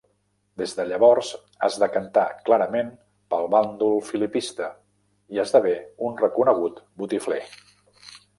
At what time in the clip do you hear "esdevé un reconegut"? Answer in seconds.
5.45-6.83